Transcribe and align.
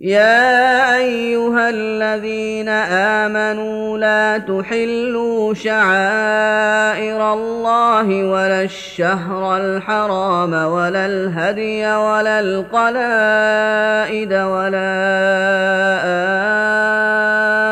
يا 0.00 0.96
أيها 0.96 1.70
الذين 1.70 2.68
آمنوا 2.68 3.98
لا 3.98 4.38
تحلوا 4.38 5.54
شعائر 5.54 7.32
الله 7.32 8.24
ولا 8.24 8.62
الشهر 8.62 9.56
الحرام 9.56 10.52
ولا 10.52 11.06
الهدي 11.06 11.86
ولا 11.86 12.40
القلائد 12.40 14.32
ولا 14.32 14.92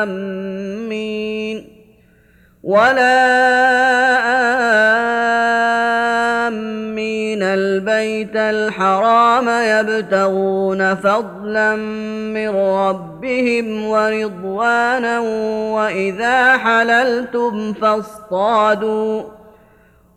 آمين 0.02 1.68
ولا 2.62 4.03
آمين 7.34 7.42
البيت 7.42 8.36
الحرام 8.36 9.48
يبتغون 9.48 10.94
فضلا 10.94 11.76
من 12.34 12.48
ربهم 12.56 13.84
ورضوانا 13.84 15.20
وإذا 15.74 16.56
حللتم 16.56 17.72
فاصطادوا. 17.72 19.22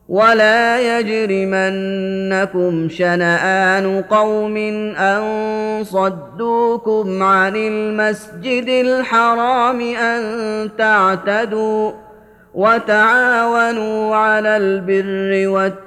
ولا 0.09 1.00
يجرمنكم 1.00 2.89
شنآن 2.89 4.02
قوم 4.02 4.58
أن 4.97 5.83
صدوكم 5.83 7.23
عن 7.23 7.55
المسجد 7.55 8.67
الحرام 8.67 9.81
أن 9.81 10.22
تعتدوا 10.77 11.92
وتعاونوا 12.53 14.16
على 14.16 14.58
البر 14.58 15.47
والتقوى. 15.49 15.86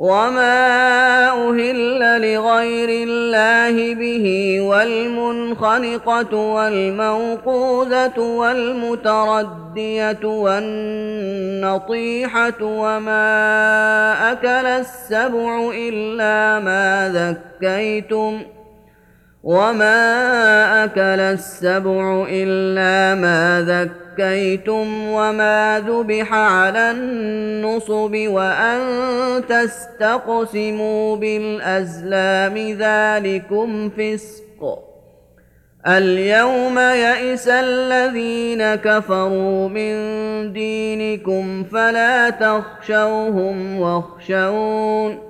وما 0.00 1.28
أهل 1.28 2.00
لغير 2.32 2.88
الله 3.08 3.94
به 3.94 4.56
والمنخنقة 4.60 6.36
والموقوذة 6.36 8.18
والمتردية 8.18 10.18
والنطيحة 11.64 12.62
وما 12.62 14.32
أكل 14.32 14.66
السبع 14.66 15.70
إلا 15.74 16.60
ما 16.60 17.12
ذكيتم 17.14 18.40
وما 19.42 20.84
أكل 20.84 21.20
السبع 21.20 22.26
إلا 22.30 23.20
ما 23.20 23.64
ذكيتم 23.68 25.08
وما 25.08 25.84
ذبح 25.88 26.32
على 26.32 26.90
النصب 26.90 28.14
وأن 28.26 28.80
تستقسموا 29.48 31.16
بالأزلام 31.16 32.56
ذلكم 32.58 33.90
فسق 33.90 34.90
اليوم 35.86 36.78
يئس 36.78 37.48
الذين 37.48 38.74
كفروا 38.74 39.68
من 39.68 39.92
دينكم 40.52 41.64
فلا 41.64 42.30
تخشوهم 42.30 43.80
واخشون 43.80 45.29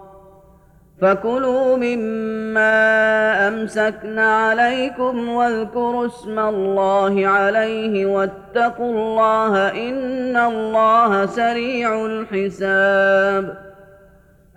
فكلوا 1.01 1.77
مما 1.77 3.47
أمسكن 3.47 4.19
عليكم 4.19 5.29
واذكروا 5.29 6.05
اسم 6.05 6.39
الله 6.39 7.27
عليه 7.27 8.05
واتقوا 8.05 8.91
الله 8.91 9.69
إن 9.69 10.37
الله 10.37 11.25
سريع 11.25 12.05
الحساب. 12.05 13.57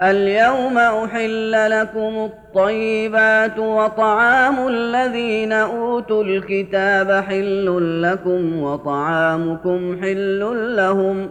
اليوم 0.03 0.78
أحل 0.78 1.71
لكم 1.71 2.31
الطيبات 2.31 3.59
وطعام 3.59 4.69
الذين 4.69 5.53
أوتوا 5.53 6.25
الكتاب 6.25 7.25
حل 7.28 8.03
لكم 8.03 8.62
وطعامكم 8.62 9.99
حل 10.03 10.77
لهم 10.77 11.31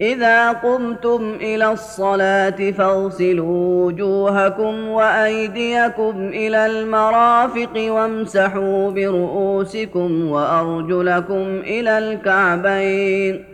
إذا 0.00 0.52
قمتم 0.52 1.34
إلى 1.40 1.72
الصلاة 1.72 2.70
فاغسلوا 2.70 3.84
وجوهكم 3.86 4.88
وأيديكم 4.88 6.14
إلى 6.16 6.66
المرافق 6.66 7.86
وامسحوا 7.88 8.90
برؤوسكم 8.90 10.30
وأرجلكم 10.30 11.60
إلى 11.64 11.98
الكعبين. 11.98 13.44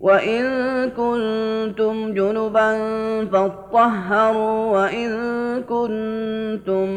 وإن 0.00 0.44
كنتم 0.90 2.14
جنبا 2.14 2.70
فاطهروا 3.32 4.66
وإن 4.66 5.10
كنتم 5.62 6.88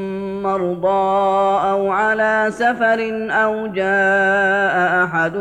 مرضى 0.44 1.68
أو 1.72 1.92
على 1.92 2.48
سفر 2.50 3.28
أو 3.32 3.68
جاء 3.68 5.04
أحد 5.04 5.38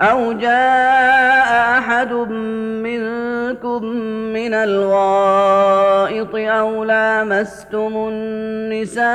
أو 0.00 0.32
جاء 0.32 1.78
أحد 1.78 2.12
منكم 2.82 3.84
من 4.32 4.54
الغائط 4.54 6.34
أو 6.34 6.84
لامستم 6.84 8.08
النساء 8.12 9.06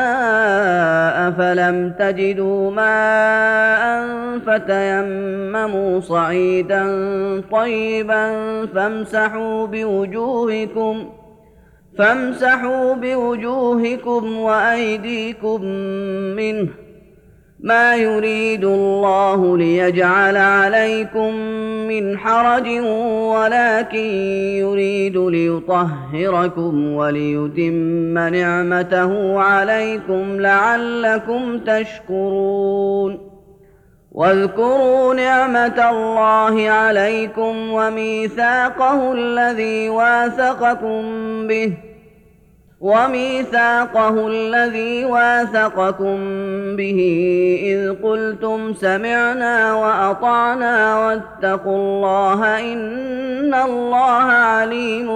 فلم 1.31 1.93
تجدوا 1.99 2.71
ماء 2.71 4.07
فتيمموا 4.45 5.99
صعيدا 5.99 6.83
طيبا 7.51 8.25
فامسحوا 8.65 9.67
بوجوهكم 9.67 11.09
فامسحوا 11.97 12.93
بوجوهكم 12.93 14.37
وأيديكم 14.37 15.65
منه 16.35 16.82
ما 17.63 17.95
يريد 17.95 18.65
الله 18.65 19.57
ليجعل 19.57 20.37
عليكم 20.37 21.35
من 21.87 22.17
حرج 22.17 22.67
ولكن 23.35 24.05
يريد 24.59 25.17
ليطهركم 25.17 26.93
وليتم 26.93 28.17
نعمته 28.17 29.39
عليكم 29.39 30.41
لعلكم 30.41 31.59
تشكرون. 31.59 33.29
واذكروا 34.11 35.13
نعمة 35.13 35.89
الله 35.89 36.69
عليكم 36.69 37.73
وميثاقه 37.73 39.13
الذي 39.13 39.89
واثقكم 39.89 41.01
به. 41.47 41.92
وميثاقه 42.83 44.27
الذي 44.27 45.05
واثقكم 45.05 46.17
به 46.75 46.99
إذ 47.63 48.03
قلتم 48.03 48.73
سمعنا 48.73 49.75
وأطعنا 49.75 50.99
واتقوا 50.99 51.77
الله 51.77 52.59
إن 52.73 53.53
الله 53.53 54.23
عليم 54.31 55.07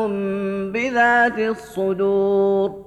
بذات 0.72 1.40
الصدور. 1.40 2.87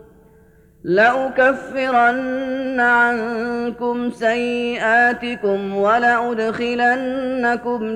لأكفرن 0.83 2.79
عنكم 2.79 4.11
سيئاتكم 4.11 5.75
ولأدخلنكم 5.75 7.19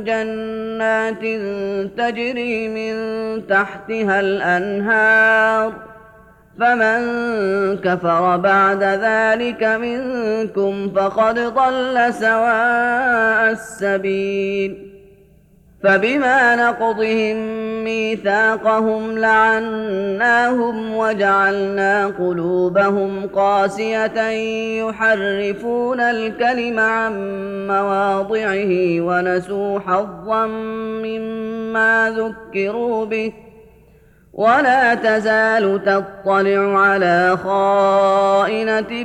جنات 0.04 1.22
تجري 1.98 2.68
من 2.68 2.96
تحتها 3.48 4.20
الأنهار 4.20 5.74
فمن 6.60 7.00
كفر 7.78 8.38
بعد 8.38 8.84
ذلك 8.84 9.64
منكم 9.64 10.92
فقد 10.96 11.40
ضل 11.40 12.14
سواء 12.14 13.52
السبيل 13.52 14.92
فبما 15.84 16.56
نقضهم 16.56 17.65
ميثاقهم 17.86 19.18
لعناهم 19.20 20.96
وجعلنا 20.96 22.08
قلوبهم 22.08 23.28
قاسية 23.28 24.30
يحرفون 24.80 26.00
الكلم 26.00 26.80
عن 26.80 27.14
مواضعه 27.68 29.02
ونسوا 29.02 29.80
حظا 29.80 30.46
مما 31.06 32.16
ذكروا 32.18 33.06
به 33.06 33.34
ولا 34.34 34.96
تزال 34.96 35.84
تطلع 35.84 36.80
على 36.80 37.38
خائنة 37.44 39.04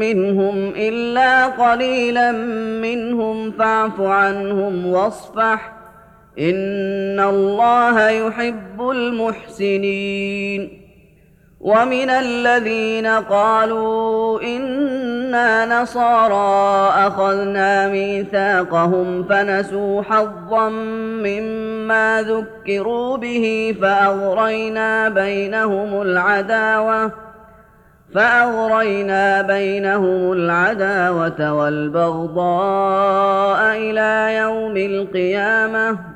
منهم 0.00 0.72
إلا 0.76 1.46
قليلا 1.46 2.32
منهم 2.82 3.50
فاعف 3.50 4.00
عنهم 4.00 4.86
واصفح 4.86 5.75
ان 6.38 7.20
الله 7.20 8.08
يحب 8.08 8.90
المحسنين 8.90 10.82
ومن 11.60 12.10
الذين 12.10 13.06
قالوا 13.06 14.42
أنا 14.42 15.82
نصارى 15.82 16.90
اخذنا 17.06 17.88
ميثاقهم 17.88 19.24
فنسوا 19.24 20.02
حظا 20.02 20.68
مما 21.24 22.22
ذكروا 22.22 23.16
به 23.16 23.76
فاغرينا 23.80 25.08
بينهم 25.08 26.02
العداوه 26.02 27.12
فأغرينا 28.14 29.42
بينهم 29.42 30.32
العداوة 30.32 31.52
والبغضاء 31.52 32.46
إلى 33.76 34.36
يوم 34.36 34.76
القيامة 34.76 36.15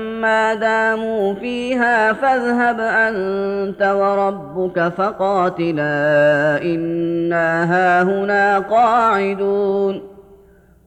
ما 0.21 0.53
داموا 0.53 1.33
فيها 1.33 2.13
فاذهب 2.13 2.79
أنت 2.79 3.81
وربك 3.81 4.93
فقاتلا 4.97 6.61
إنا 6.61 7.63
هاهنا 7.73 8.59
قاعدون. 8.59 10.01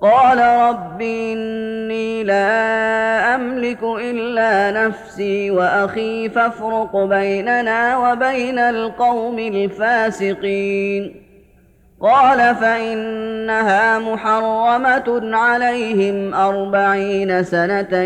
قال 0.01 0.39
رب 0.39 1.03
إني 1.03 2.25
لا 2.25 3.35
أملك 3.35 3.83
إلا 3.83 4.71
نفسي 4.87 5.51
وأخي 5.51 6.29
فافرق 6.29 6.97
بيننا 6.97 7.99
وبين 7.99 8.59
القوم 8.59 9.39
الفاسقين. 9.39 11.24
قال 12.01 12.55
فإنها 12.55 13.99
محرمة 13.99 15.37
عليهم 15.37 16.35
أربعين 16.35 17.43
سنة 17.43 17.97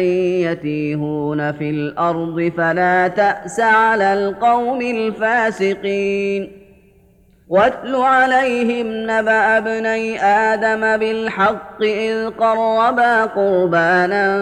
يتيهون 0.46 1.52
في 1.52 1.70
الأرض 1.70 2.52
فلا 2.56 3.08
تأس 3.08 3.60
على 3.60 4.12
القوم 4.12 4.80
الفاسقين. 4.80 6.52
واتل 7.48 7.96
عليهم 7.96 8.86
نبأ 9.10 9.58
ابني 9.58 10.24
آدم 10.24 10.96
بالحق 10.96 11.82
إذ 11.82 12.30
قربا 12.30 13.24
قربانا 13.24 14.38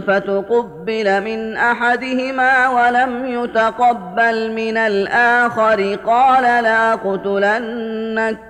فتقبل 0.00 1.24
من 1.24 1.56
أحدهما 1.56 2.68
ولم 2.68 3.26
يتقبل 3.26 4.52
من 4.52 4.76
الآخر. 4.76 5.96
قال 6.06 6.64
لا 6.64 6.94
قتلنك 6.94 8.49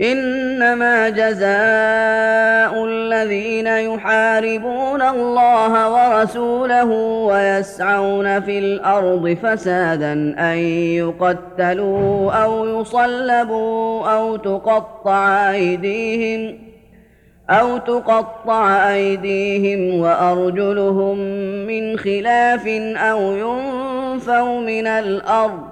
إنما 0.00 1.08
جزاء 1.08 2.84
الذين 2.84 3.66
يحاربون 3.66 5.02
الله 5.02 5.90
ورسوله 5.92 6.90
ويسعون 7.26 8.40
في 8.40 8.58
الأرض 8.58 9.36
فسادا 9.42 10.12
أن 10.38 10.58
يقتلوا 10.96 12.32
أو 12.32 12.80
يصلبوا 12.80 14.08
أو 14.08 14.36
تقطع 14.36 15.50
أيديهم 15.50 16.58
أو 17.50 17.78
تقطع 17.78 18.92
أيديهم 18.94 20.00
وأرجلهم 20.00 21.18
من 21.66 21.98
خلاف 21.98 22.66
أو 22.96 23.20
ينفوا 23.32 24.60
من 24.60 24.86
الأرض 24.86 25.71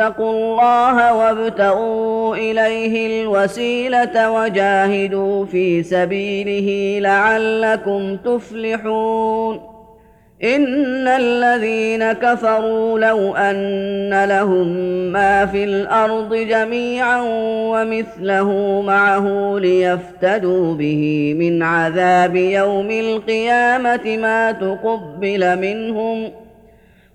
فاتقوا 0.00 0.32
الله 0.32 1.14
وابتغوا 1.14 2.36
إليه 2.36 3.22
الوسيلة 3.22 4.30
وجاهدوا 4.30 5.44
في 5.44 5.82
سبيله 5.82 7.00
لعلكم 7.00 8.16
تفلحون. 8.16 9.60
إن 10.44 11.08
الذين 11.08 12.12
كفروا 12.12 12.98
لو 12.98 13.34
أن 13.34 14.24
لهم 14.24 14.66
ما 15.12 15.46
في 15.46 15.64
الأرض 15.64 16.34
جميعا 16.34 17.20
ومثله 17.72 18.80
معه 18.86 19.58
ليفتدوا 19.58 20.74
به 20.74 21.34
من 21.38 21.62
عذاب 21.62 22.36
يوم 22.36 22.90
القيامة 22.90 24.16
ما 24.16 24.52
تقبل 24.52 25.58
منهم 25.58 26.30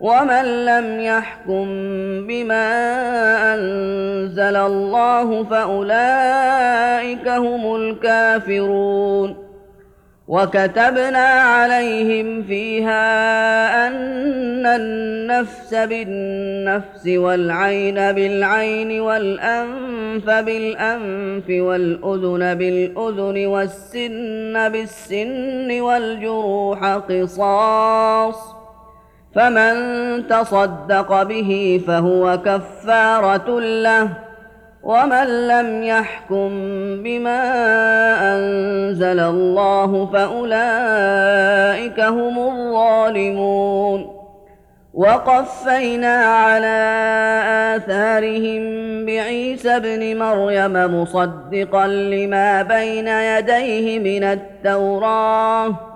ومن 0.00 0.64
لم 0.64 1.00
يحكم 1.00 1.66
بما 2.26 2.64
انزل 3.54 4.56
الله 4.56 5.44
فاولئك 5.44 7.28
هم 7.28 7.76
الكافرون 7.76 9.46
وكتبنا 10.28 11.26
عليهم 11.26 12.42
فيها 12.42 13.86
ان 13.88 14.66
النفس 14.66 15.74
بالنفس 15.74 17.06
والعين 17.06 17.94
بالعين 17.94 19.00
والانف 19.00 20.30
بالانف 20.30 21.44
والاذن 21.48 22.54
بالاذن 22.54 23.46
والسن 23.46 24.68
بالسن 24.68 25.80
والجروح 25.80 26.84
قصاص 26.84 28.55
فمن 29.36 29.74
تصدق 30.26 31.22
به 31.22 31.80
فهو 31.86 32.38
كفارة 32.44 33.60
له 33.60 34.08
ومن 34.82 35.48
لم 35.48 35.82
يحكم 35.82 36.48
بما 37.02 37.42
أنزل 38.34 39.20
الله 39.20 40.06
فأولئك 40.12 42.00
هم 42.00 42.38
الظالمون. 42.38 44.16
وقفينا 44.94 46.16
على 46.24 46.78
آثارهم 47.76 48.62
بعيسى 49.06 49.76
ابن 49.76 50.18
مريم 50.18 51.02
مصدقا 51.02 51.86
لما 51.86 52.62
بين 52.62 53.08
يديه 53.08 53.98
من 53.98 54.24
التوراه. 54.24 55.95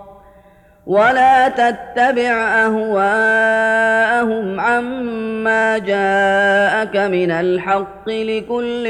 ولا 0.85 1.49
تتبع 1.49 2.31
اهواءهم 2.65 4.59
عما 4.59 5.77
جاءك 5.77 6.97
من 6.97 7.31
الحق 7.31 8.09
لكل 8.09 8.83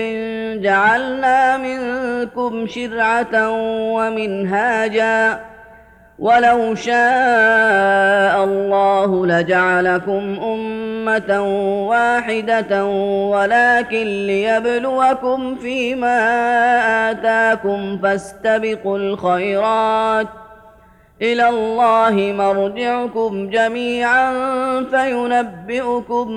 جعلنا 0.62 1.58
منكم 1.58 2.67
شرعه 2.67 3.49
ومنهاجا 3.93 5.39
ولو 6.19 6.75
شاء 6.75 8.43
الله 8.43 9.25
لجعلكم 9.25 10.39
امه 10.43 11.41
واحدة 11.88 12.86
ولكن 13.25 14.06
ليبلوكم 14.27 15.56
فيما 15.56 16.21
اتاكم 17.12 17.97
فاستبقوا 17.97 18.97
الخيرات 18.97 20.27
إلى 21.21 21.49
الله 21.49 22.34
مرجعكم 22.38 23.49
جميعا 23.49 24.34
فينبئكم 24.84 26.27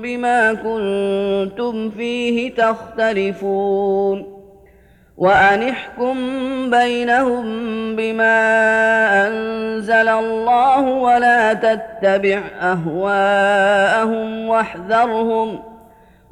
بما 0.00 0.52
كنتم 0.54 1.90
فيه 1.90 2.54
تختلفون. 2.54 4.34
وأن 5.16 5.62
احكم 5.62 6.16
بينهم 6.70 7.44
بما 7.96 8.36
أنزل 9.26 10.08
الله 10.08 10.80
ولا 10.80 11.52
تتبع 11.52 12.40
أهواءهم 12.60 14.48
واحذرهم 14.48 15.73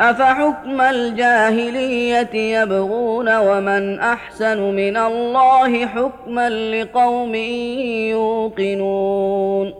أفحكم 0.00 0.80
الجاهلية 0.80 2.60
يبغون 2.60 3.36
ومن 3.36 4.00
أحسن 4.00 4.60
من 4.60 4.96
الله 4.96 5.86
حكما 5.86 6.50
لقوم 6.50 7.34
يوقنون 8.14 9.74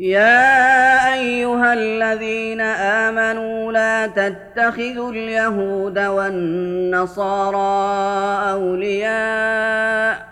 يا 0.00 1.14
أيها 1.14 1.72
الذين 1.72 2.60
آمنوا 2.60 3.72
لا 3.72 4.06
تتخذوا 4.06 5.12
اليهود 5.12 5.98
والنصارى 5.98 7.58
أولياء 8.52 10.28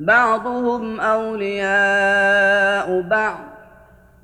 بعضهم 0.00 1.00
أولياء 1.00 3.00
بعض 3.00 3.51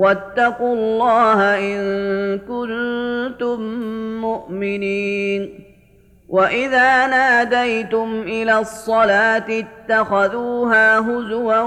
واتقوا 0.00 0.74
الله 0.74 1.58
إن 1.58 2.38
كنتم 2.38 3.60
مؤمنين. 4.20 5.64
وإذا 6.28 7.06
ناديتم 7.06 8.22
إلى 8.22 8.58
الصلاة 8.58 9.44
اتخذوها 9.48 10.98
هزوا 10.98 11.60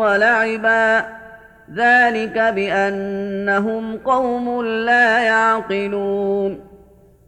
ولعبا. 0.00 1.06
ذلك 1.74 2.38
بأنهم 2.38 3.96
قوم 3.96 4.62
لا 4.62 5.18
يعقلون. 5.18 6.63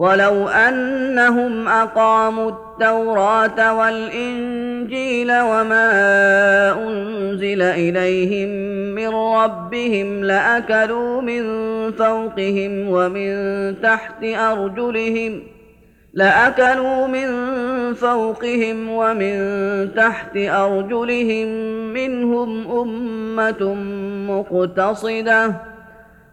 ولو 0.00 0.48
انهم 0.48 1.68
اقاموا 1.68 2.50
التوراه 2.50 3.78
والانجيل 3.78 5.32
وما 5.32 5.88
انزل 6.72 7.62
اليهم 7.62 8.48
من 8.94 9.08
ربهم 9.08 10.24
لاكلوا 10.24 11.20
من 11.20 11.42
فوقهم 11.92 12.88
ومن 12.88 13.34
تحت 13.82 14.24
ارجلهم 14.24 15.42
لاكلوا 16.14 17.06
من 17.06 17.28
فوقهم 17.94 18.90
ومن 18.90 19.34
تحت 19.94 20.36
ارجلهم 20.36 21.48
منهم 21.92 22.70
امه 22.70 23.74
مقتصده 24.28 25.69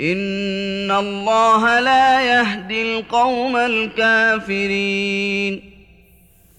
ان 0.00 0.90
الله 0.90 1.80
لا 1.80 2.20
يهدي 2.20 2.98
القوم 2.98 3.56
الكافرين. 3.56 4.98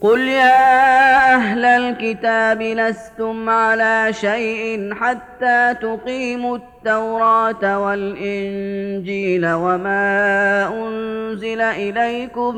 قل 0.01 0.19
يا 0.19 1.35
أهل 1.35 1.65
الكتاب 1.65 2.61
لستم 2.61 3.49
على 3.49 4.13
شيء 4.13 4.93
حتى 4.93 5.75
تقيموا 5.81 6.57
التوراه 6.57 7.79
والانجيل 7.79 9.47
وما 9.53 10.67
انزل 10.67 11.61
اليكم 11.61 12.55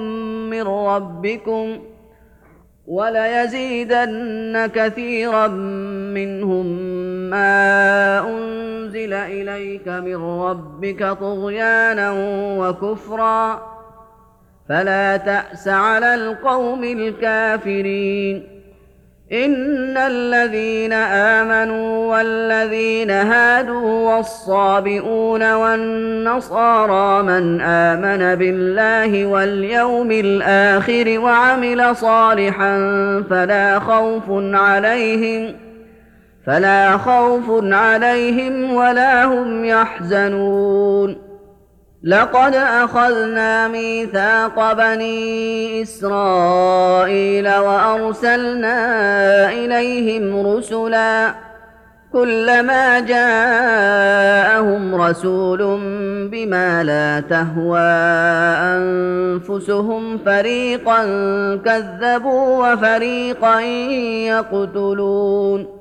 من 0.50 0.62
ربكم 0.62 1.80
وليزيدن 2.88 4.70
كثيرا 4.76 5.48
منهم 6.18 6.68
ما 7.32 8.20
انزل 8.20 9.14
اليك 9.14 9.88
من 9.88 10.16
ربك 10.16 11.18
طغيانا 11.20 12.12
وكفرا 12.60 13.62
فلا 14.70 15.18
تاس 15.18 15.68
على 15.68 16.16
القوم 16.16 16.84
الكافرين 16.84 18.48
ان 19.32 19.98
الذين 19.98 20.94
امنوا 20.94 22.18
والذين 22.18 23.12
هادوا 23.12 24.16
والصابئون 24.16 25.54
والنصارى 25.54 27.24
من 27.24 27.62
امن 27.62 28.36
بالله 28.36 29.26
واليوم 29.26 30.12
الآخر 30.12 31.20
وعمل 31.20 31.96
صالحا 31.96 32.78
فلا 33.30 33.80
خوف 33.80 34.24
عليهم 34.54 35.71
فلا 36.48 36.98
خوف 36.98 37.44
عليهم 37.74 38.74
ولا 38.74 39.26
هم 39.26 39.66
يحزنون. 39.66 41.32
لقد 42.04 42.56
أخذنا 42.56 43.68
ميثاق 43.68 44.74
بني 44.74 45.82
إسرائيل 45.82 47.56
وأرسلنا 47.56 48.80
إليهم 49.52 50.48
رسلا 50.48 51.34
كلما 52.14 53.00
جاءهم 53.00 54.96
رسول 55.02 55.80
بما 56.32 56.84
لا 56.84 57.20
تهوى 57.30 57.80
أنفسهم 58.76 60.18
فريقا 60.18 61.06
كذبوا 61.66 62.74
وفريقا 62.74 63.62
يقتلون. 64.28 65.81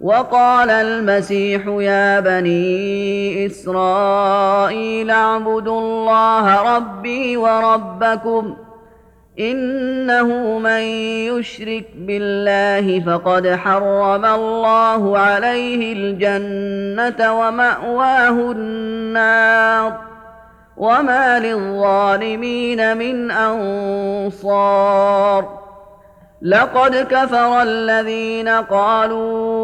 وقال 0.00 0.70
المسيح 0.70 1.66
يا 1.66 2.20
بني 2.20 3.46
إسرائيل 3.46 5.10
اعبدوا 5.10 5.80
الله 5.80 6.76
ربي 6.76 7.36
وربكم 7.36 8.56
إنه 9.38 10.58
من 10.58 10.80
يشرك 11.30 11.86
بالله 11.96 13.00
فقد 13.00 13.48
حرم 13.48 14.24
الله 14.24 15.18
عليه 15.18 15.92
الجنة 15.92 17.40
ومأواه 17.40 18.52
النار 18.52 20.00
وما 20.76 21.40
للظالمين 21.40 22.96
من 22.96 23.30
أنصار 23.30 24.84
لقد 26.42 26.96
كفر 26.96 27.62
الذين 27.62 28.48
قالوا 28.48 29.63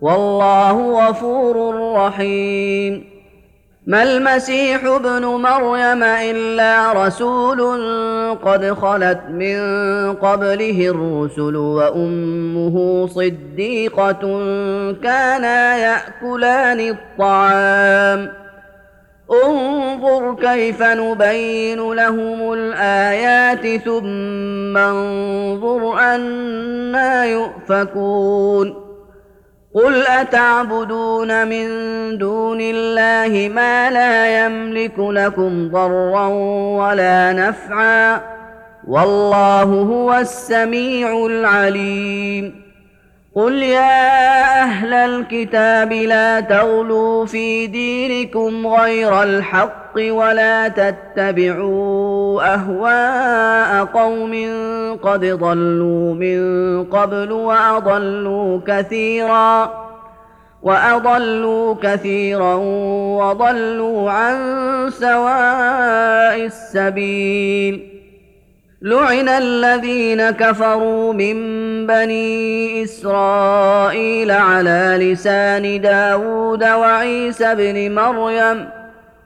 والله 0.00 1.08
غفور 1.08 1.74
رحيم. 1.96 3.04
ما 3.86 4.02
المسيح 4.02 4.84
ابن 4.84 5.24
مريم 5.26 6.02
إلا 6.02 6.92
رسول 6.92 7.60
قد 8.34 8.72
خلت 8.72 9.20
من 9.30 9.58
قبله 10.14 10.88
الرسل 10.88 11.56
وأمه 11.56 13.06
صديقة 13.06 14.20
كانا 15.02 15.76
يأكلان 15.76 16.80
الطعام. 16.80 18.32
انظر 19.44 20.34
كيف 20.34 20.82
نبين 20.82 21.92
لهم 21.92 22.52
الآيات 22.52 23.82
ثم 23.84 24.76
انظر 24.76 25.98
أنا 25.98 27.24
يؤفكون. 27.24 28.87
قل 29.78 30.06
اتعبدون 30.06 31.48
من 31.48 31.68
دون 32.18 32.58
الله 32.60 33.48
ما 33.54 33.90
لا 33.90 34.44
يملك 34.44 34.98
لكم 34.98 35.68
ضرا 35.68 36.26
ولا 36.78 37.32
نفعا 37.32 38.20
والله 38.88 39.62
هو 39.62 40.14
السميع 40.14 41.26
العليم 41.26 42.54
قل 43.34 43.62
يا 43.62 44.62
أهل 44.62 44.94
الكتاب 44.94 45.92
لا 45.92 46.40
تغلوا 46.40 47.26
في 47.26 47.66
دينكم 47.66 48.66
غير 48.66 49.22
الحق 49.22 49.94
ولا 49.96 50.68
أهواء 52.36 53.84
قوم 53.84 54.34
قد 55.02 55.24
ضلوا 55.24 56.14
من 56.14 56.40
قبل 56.84 57.32
وأضلوا 57.32 58.60
كثيرا 58.66 59.72
وأضلوا 60.62 61.74
كثيرا 61.82 62.54
وضلوا 63.18 64.10
عن 64.10 64.36
سواء 64.90 66.44
السبيل. 66.44 67.98
لعن 68.82 69.28
الذين 69.28 70.30
كفروا 70.30 71.12
من 71.12 71.36
بني 71.86 72.82
إسرائيل 72.82 74.30
على 74.30 74.98
لسان 75.00 75.80
داود 75.80 76.64
وعيسى 76.64 77.54
بن 77.54 77.94
مريم 77.94 78.77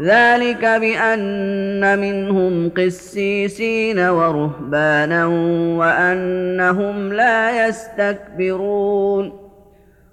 ذلك 0.00 0.64
بأن 0.64 1.98
منهم 1.98 2.70
قسيسين 2.76 3.98
ورهبانا 3.98 5.26
وأنهم 5.78 7.12
لا 7.12 7.66
يستكبرون. 7.68 9.42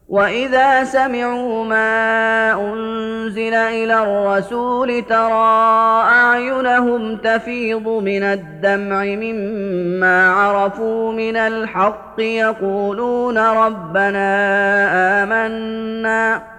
وإذا 0.10 0.84
سمعوا 0.84 1.66
ما 1.66 2.52
أنزل 2.74 3.54
إلى 3.54 4.04
الرسول 4.04 5.02
ترى 5.02 6.04
أعينهم 6.04 7.18
تفيض 7.18 7.88
من 7.88 8.24
الدمع 8.24 9.04
مما 9.04 10.30
عرفوا 10.30 11.12
من 11.12 11.36
الحق 11.38 12.20
يقولون 12.20 13.38
ربنا 13.38 14.30
آمنا. 15.24 16.59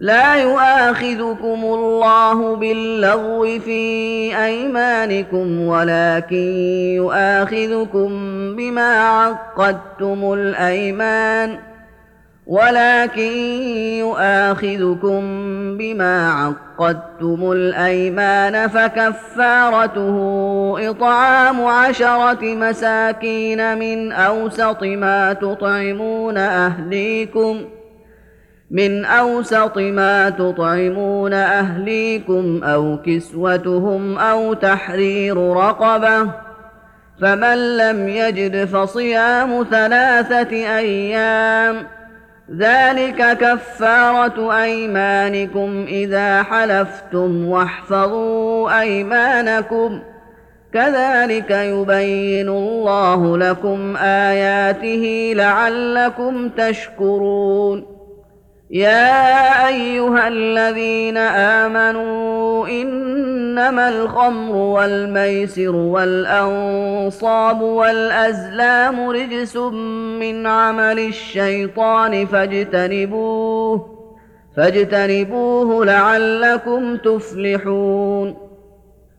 لا 0.00 0.34
يؤاخذكم 0.34 1.60
الله 1.64 2.56
باللغو 2.56 3.58
في 3.58 4.44
أيمانكم 4.44 5.60
ولكن 5.60 6.36
يؤاخذكم 6.96 8.08
بما 8.56 9.00
عقدتم 9.00 10.32
الأيمان 10.32 11.58
ولكن 12.46 13.32
يؤاخذكم 13.98 15.20
بما 15.76 16.32
عقدتم 16.32 17.52
الأيمان 17.52 18.68
فكفارته 18.68 20.16
إطعام 20.90 21.64
عشرة 21.64 22.54
مساكين 22.54 23.78
من 23.78 24.12
أوسط 24.12 24.82
ما 24.82 25.32
تطعمون 25.32 26.38
اهليكم 26.38 27.60
ۖ. 27.74 27.77
من 28.70 29.04
أوسط 29.04 29.78
ما 29.78 30.30
تطعمون 30.30 31.32
أهليكم 31.32 32.64
أو 32.64 32.98
كسوتهم 33.06 34.18
أو 34.18 34.54
تحرير 34.54 35.52
رقبة 35.52 36.30
فمن 37.20 37.76
لم 37.76 38.08
يجد 38.08 38.64
فصيام 38.64 39.66
ثلاثة 39.70 40.78
أيام 40.78 41.86
ذلك 42.56 43.38
كفارة 43.38 44.62
أيمانكم 44.62 45.84
إذا 45.88 46.42
حلفتم 46.42 47.48
واحفظوا 47.48 48.80
أيمانكم 48.80 50.00
كذلك 50.72 51.50
يبين 51.50 52.48
الله 52.48 53.38
لكم 53.38 53.96
آياته 53.96 55.32
لعلكم 55.36 56.48
تشكرون 56.48 57.97
يا 58.70 59.68
أيها 59.68 60.28
الذين 60.28 61.16
آمنوا 61.16 62.68
ان 62.68 63.08
إنما 63.58 63.88
الخمر 63.88 64.54
والميسر 64.54 65.76
والأنصاب 65.76 67.60
والأزلام 67.60 69.10
رجس 69.10 69.56
من 70.20 70.46
عمل 70.46 70.98
الشيطان 70.98 72.26
فاجتنبوه 72.26 73.98
فاجتنبوه 74.56 75.84
لعلكم 75.84 76.96
تفلحون 76.96 78.47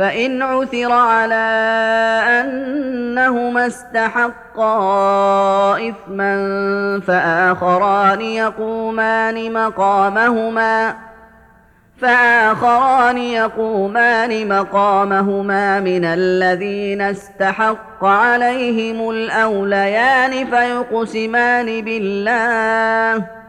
فإن 0.00 0.42
عثر 0.42 0.92
على 0.92 1.34
أنهما 2.40 3.66
استحقا 3.66 4.68
إثما 5.88 6.32
فآخران 7.06 8.20
يقومان 8.20 9.52
مقامهما 9.52 10.94
فآخران 12.00 13.18
يقومان 13.18 14.48
مقامهما 14.48 15.80
من 15.80 16.04
الذين 16.04 17.02
استحق 17.02 18.04
عليهم 18.04 19.10
الأوليان 19.10 20.46
فيقسمان 20.46 21.80
بالله 21.80 23.39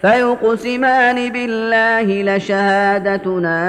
فيقسمان 0.00 1.32
بالله 1.32 2.36
لشهادتنا 2.36 3.62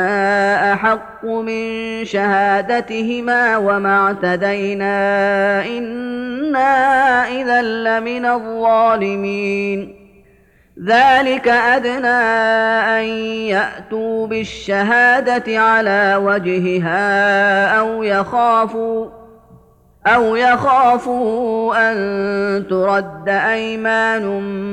أحق 0.74 1.26
من 1.26 2.06
شهادتهما 2.06 3.58
وما 3.58 4.08
اعتدينا. 4.08 5.66
إنا 5.66 7.28
إذا 7.28 7.62
لمن 7.62 8.26
الظالمين. 8.26 10.08
ذلك 10.86 11.48
أدنى 11.48 12.08
أن 13.00 13.06
يأتوا 13.48 14.28
بالشهادة 14.28 15.60
على 15.60 16.16
وجهها 16.24 17.68
أو 17.80 18.04
يخافوا 18.04 19.17
أو 20.08 20.36
يخافوا 20.36 21.92
أن 21.92 21.98
ترد 22.70 23.30
أيمان 23.30 24.26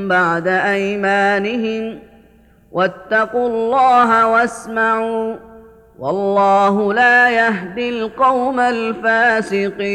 بعد 0.09 0.49
أيمانهم 0.49 1.99
واتقوا 2.72 3.49
الله 3.49 4.26
واسمعوا 4.26 5.37
والله 5.99 6.93
لا 6.93 7.30
يهدي 7.30 7.89
القوم 7.89 8.61
الفاسقين 8.61 9.95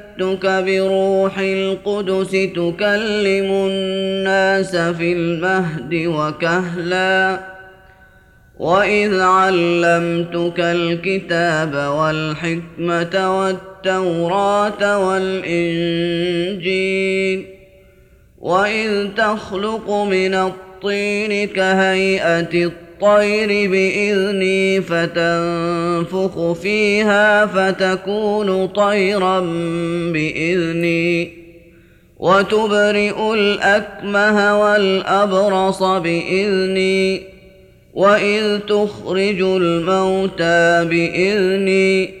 جئتك 0.19 0.45
بروح 0.45 1.39
القدس 1.39 2.31
تكلم 2.31 3.51
الناس 3.51 4.75
في 4.75 5.13
المهد 5.13 5.93
وكهلا 6.05 7.39
واذ 8.59 9.19
علمتك 9.19 10.59
الكتاب 10.59 11.75
والحكمه 11.75 13.39
والتوراه 13.39 15.07
والانجيل 15.07 16.65
واذ 18.39 19.07
تخلق 19.17 19.91
من 19.91 20.33
الطين 20.33 21.47
كهيئه 21.47 22.65
الطين 22.65 22.90
الطير 23.03 23.69
بإذني 23.71 24.81
فتنفخ 24.81 26.51
فيها 26.51 27.45
فتكون 27.45 28.67
طيرا 28.67 29.39
بإذني. 30.13 31.33
وتبرئ 32.19 33.33
الأكمه 33.33 34.61
والأبرص 34.61 35.83
بإذني. 35.83 37.21
وإذ 37.93 38.59
تخرج 38.59 39.41
الموتى 39.41 40.85
بإذني. 40.89 42.20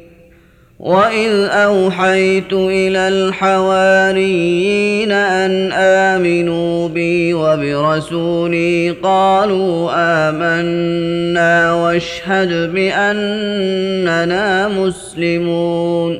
واذ 0.81 1.49
اوحيت 1.51 2.53
إلى 2.53 3.07
الحواريين 3.07 5.11
ان 5.11 5.71
امنوا 5.71 6.87
بي 6.87 7.33
وبرسولي 7.33 8.89
قالوا 9.03 9.91
امنا 10.29 11.73
واشهد 11.73 12.73
باننا 12.73 14.67
مسلمون 14.67 16.19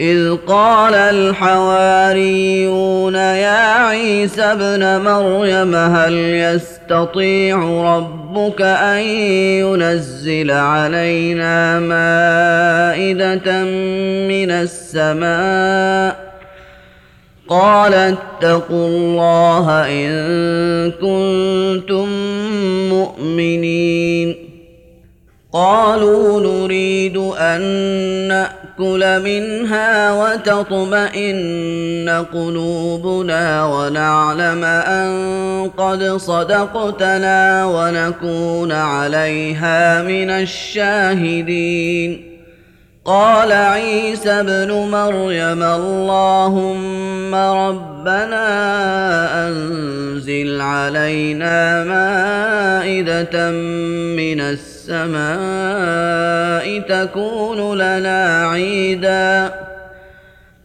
إذ 0.00 0.36
قال 0.46 0.94
الحواريون 0.94 2.54
يا 3.14 3.86
عيسى 3.86 4.42
ابن 4.42 5.00
مريم 5.04 5.74
هل 5.74 6.14
يستطيع 6.14 7.56
ربك 7.96 8.23
أن 8.38 9.00
ينزل 9.62 10.50
علينا 10.50 11.80
مائدة 11.80 13.64
من 14.28 14.50
السماء 14.50 16.34
قال 17.48 17.94
اتقوا 17.94 18.88
الله 18.88 19.86
ان 19.86 20.90
كنتم 20.90 22.08
مؤمنين 22.88 24.36
قالوا 25.52 26.40
نريد 26.40 27.16
ان 27.38 28.46
ناكل 28.78 29.22
منها 29.22 30.12
وتطمئن 30.12 32.24
قلوبنا 32.32 33.64
ونعلم 33.64 34.64
أن 34.64 35.70
قد 35.76 36.16
صدقتنا 36.16 37.66
ونكون 37.66 38.72
عليها 38.72 40.02
من 40.02 40.30
الشاهدين. 40.30 42.30
قال 43.04 43.52
عيسى 43.52 44.30
ابن 44.30 44.72
مريم 44.72 45.62
اللهم 45.62 47.34
ربنا 47.34 48.46
أنزل 49.48 50.60
علينا 50.60 51.84
مائدة 51.84 53.50
من 53.50 54.40
السماء 54.40 54.73
تكون 56.88 57.78
لنا 57.78 58.48
عيدا 58.48 59.54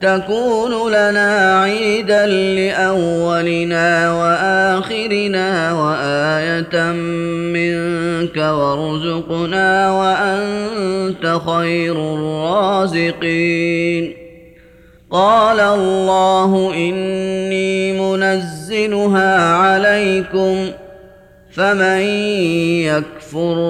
تكون 0.02 0.92
لنا 0.92 1.62
عيدا 1.62 2.26
لأولنا 2.26 4.12
وآخرنا 4.14 5.74
وآية 5.74 6.92
منك 7.54 8.38
وارزقنا 8.38 9.92
وأنت 9.92 11.40
خير 11.46 11.96
الرازقين. 12.16 14.14
قال 15.12 15.60
الله 15.60 16.74
إني 16.76 18.00
منزلها 18.02 19.54
عليكم 19.54 20.72
فمن 21.52 22.02
يكفر 22.82 23.19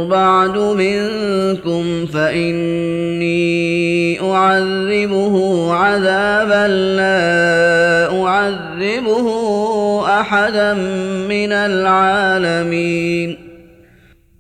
بعد 0.10 0.58
منكم 0.58 2.06
فإني 2.06 3.40
أعذبه 4.22 5.36
عذابا 5.74 6.68
لا 6.98 8.24
أعذبه 8.24 9.28
أحدا 10.22 10.74
من 11.30 11.52
العالمين. 11.52 13.50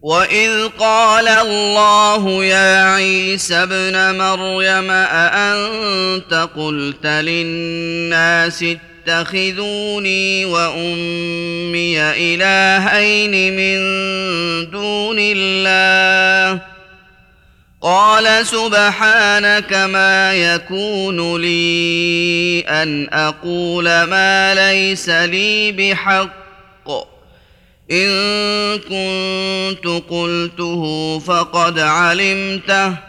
واذ 0.02 0.68
قال 0.80 1.28
الله 1.28 2.44
يا 2.44 2.94
عيسى 2.94 3.56
ابن 3.56 4.18
مريم 4.18 4.92
اانت 4.92 6.50
قلت 6.56 7.06
للناس 7.06 8.66
اتخذوني 9.08 10.46
وأمي 10.46 12.02
إلهين 12.02 13.56
من 13.56 13.80
دون 14.72 15.18
الله. 15.20 16.62
قال 17.82 18.48
سبحانك 18.48 19.74
ما 19.74 20.34
يكون 20.34 21.42
لي 21.42 22.60
أن 22.68 23.08
أقول 23.14 23.84
ما 23.84 24.56
ليس 24.56 25.10
لي 25.10 25.72
بحق. 25.72 26.90
إن 27.92 28.10
كنت 28.80 30.04
قلته 30.10 31.20
فقد 31.20 31.80
علمته. 31.80 33.09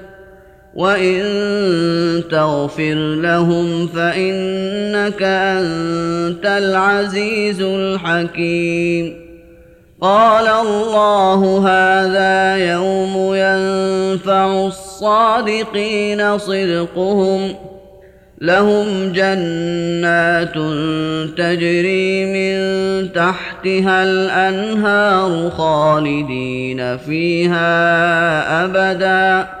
وان 0.75 2.23
تغفر 2.31 2.93
لهم 3.15 3.87
فانك 3.87 5.23
انت 5.23 6.45
العزيز 6.45 7.61
الحكيم 7.61 9.15
قال 10.01 10.47
الله 10.47 11.67
هذا 11.67 12.57
يوم 12.71 13.35
ينفع 13.35 14.65
الصادقين 14.67 16.37
صدقهم 16.37 17.55
لهم 18.41 19.11
جنات 19.13 20.53
تجري 21.37 22.25
من 22.25 22.59
تحتها 23.13 24.03
الانهار 24.03 25.49
خالدين 25.49 26.97
فيها 26.97 27.65
ابدا 28.65 29.60